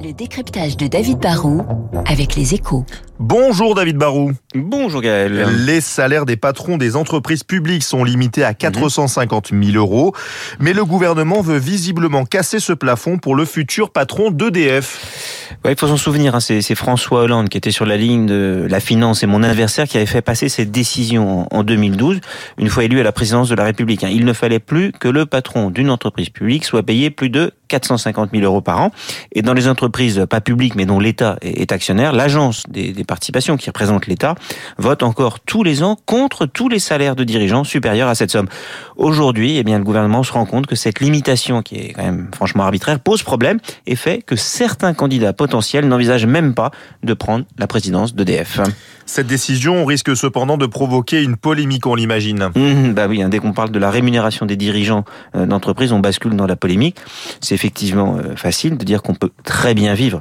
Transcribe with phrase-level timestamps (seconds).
[0.00, 1.62] Le décryptage de David Barrault
[2.06, 2.84] avec les échos.
[3.18, 4.32] Bonjour David Barou.
[4.54, 5.46] Bonjour Gaël.
[5.66, 10.14] Les salaires des patrons des entreprises publiques sont limités à 450 000 euros,
[10.58, 15.48] mais le gouvernement veut visiblement casser ce plafond pour le futur patron d'EDF.
[15.64, 18.66] Ouais, il faut s'en souvenir, hein, c'est François Hollande qui était sur la ligne de
[18.68, 22.20] la finance et mon adversaire qui avait fait passer cette décision en 2012,
[22.58, 24.02] une fois élu à la présidence de la République.
[24.02, 24.10] Hein.
[24.10, 28.30] Il ne fallait plus que le patron d'une entreprise publique soit payé plus de 450
[28.32, 28.90] 000 euros par an.
[29.32, 33.56] Et dans les entreprises pas publiques, mais dont l'État est actionnaire, l'agence des, des participations
[33.56, 34.34] qui représente l'État
[34.76, 38.48] vote encore tous les ans contre tous les salaires de dirigeants supérieurs à cette somme.
[38.96, 42.28] Aujourd'hui, eh bien, le gouvernement se rend compte que cette limitation, qui est quand même
[42.34, 46.70] franchement arbitraire, pose problème et fait que certains candidats potentiels n'envisagent même pas
[47.02, 48.60] de prendre la présidence d'EDF.
[49.06, 52.50] Cette décision risque cependant de provoquer une polémique, on l'imagine.
[52.54, 55.04] Mmh, bah oui, hein, dès qu'on parle de la rémunération des dirigeants
[55.34, 56.96] euh, d'entreprise, on bascule dans la polémique.
[57.40, 60.20] C'est effectivement euh, facile de dire qu'on peut très bien vivre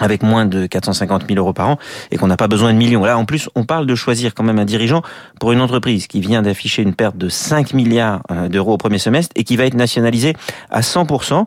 [0.00, 1.78] avec moins de 450 000 euros par an
[2.12, 3.04] et qu'on n'a pas besoin de millions.
[3.04, 5.02] Là, en plus, on parle de choisir quand même un dirigeant
[5.40, 8.98] pour une entreprise qui vient d'afficher une perte de 5 milliards euh, d'euros au premier
[8.98, 10.34] semestre et qui va être nationalisée
[10.70, 11.46] à 100%.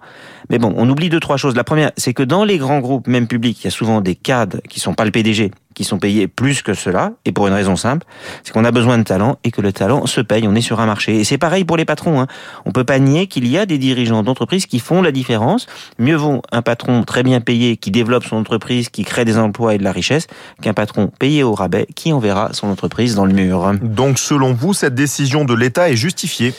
[0.49, 1.55] Mais bon, on oublie deux, trois choses.
[1.55, 4.15] La première, c'est que dans les grands groupes, même publics, il y a souvent des
[4.15, 7.53] cadres qui sont pas le PDG, qui sont payés plus que cela, et pour une
[7.53, 8.05] raison simple,
[8.43, 10.47] c'est qu'on a besoin de talent et que le talent se paye.
[10.47, 11.19] On est sur un marché.
[11.19, 12.21] Et c'est pareil pour les patrons.
[12.21, 12.27] Hein.
[12.65, 15.67] On peut pas nier qu'il y a des dirigeants d'entreprise qui font la différence.
[15.99, 19.75] Mieux vaut un patron très bien payé qui développe son entreprise, qui crée des emplois
[19.75, 20.27] et de la richesse,
[20.61, 23.73] qu'un patron payé au rabais qui enverra son entreprise dans le mur.
[23.81, 26.53] Donc, selon vous, cette décision de l'État est justifiée?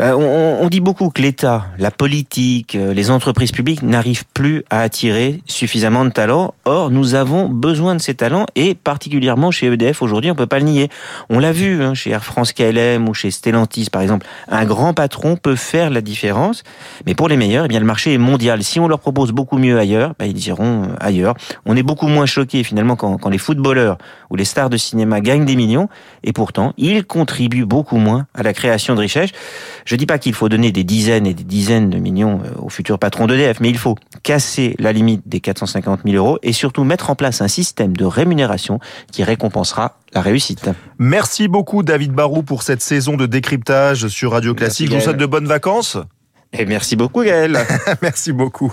[0.00, 4.80] Euh, on, dit beaucoup que l'État, la politique, euh, les entreprises publiques n'arrivent plus à
[4.80, 6.54] attirer suffisamment de talents.
[6.64, 10.58] Or, nous avons besoin de ces talents et particulièrement chez EDF aujourd'hui, on peut pas
[10.58, 10.88] le nier.
[11.28, 14.26] On l'a vu hein, chez Air France KLM ou chez Stellantis par exemple.
[14.48, 16.62] Un grand patron peut faire la différence,
[17.04, 18.62] mais pour les meilleurs, eh bien le marché est mondial.
[18.62, 21.34] Si on leur propose beaucoup mieux ailleurs, bah, ils iront euh, ailleurs.
[21.66, 23.98] On est beaucoup moins choqué finalement quand, quand les footballeurs
[24.30, 25.88] ou les stars de cinéma gagnent des millions
[26.24, 29.32] et pourtant ils contribuent beaucoup moins à la création de richesses.
[29.90, 32.68] Je dis pas qu'il faut donner des dizaines et des dizaines de millions euh, au
[32.68, 36.84] futur patron d'EDF, mais il faut casser la limite des 450 000 euros et surtout
[36.84, 38.78] mettre en place un système de rémunération
[39.10, 40.70] qui récompensera la réussite.
[41.00, 44.90] Merci beaucoup David Barou pour cette saison de décryptage sur Radio Classique.
[44.90, 45.98] Je vous souhaite de bonnes vacances.
[46.52, 47.56] Et merci beaucoup Gaël.
[48.02, 48.72] merci beaucoup.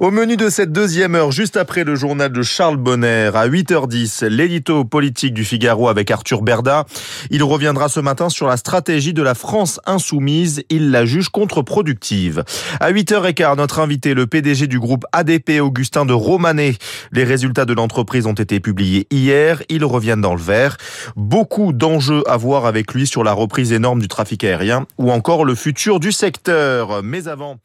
[0.00, 4.26] Au menu de cette deuxième heure, juste après le journal de Charles Bonner, à 8h10,
[4.28, 6.86] l'édito politique du Figaro avec Arthur Berda.
[7.30, 10.62] Il reviendra ce matin sur la stratégie de la France insoumise.
[10.70, 12.44] Il la juge contre-productive.
[12.80, 16.76] À 8h15, notre invité, le PDG du groupe ADP, Augustin de Romanet.
[17.12, 19.62] Les résultats de l'entreprise ont été publiés hier.
[19.68, 20.78] Ils reviennent dans le vert.
[21.14, 25.44] Beaucoup d'enjeux à voir avec lui sur la reprise énorme du trafic aérien ou encore
[25.44, 27.02] le futur du secteur.
[27.18, 27.58] Mais avant